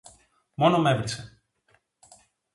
[0.53, 1.41] Μόνο μ' έβρισε.